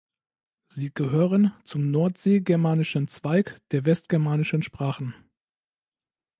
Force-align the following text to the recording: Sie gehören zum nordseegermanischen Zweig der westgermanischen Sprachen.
Sie 0.67 0.91
gehören 0.91 1.53
zum 1.63 1.91
nordseegermanischen 1.91 3.07
Zweig 3.07 3.61
der 3.69 3.85
westgermanischen 3.85 4.63
Sprachen. 4.63 5.13